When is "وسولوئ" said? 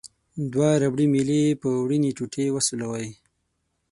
2.55-3.09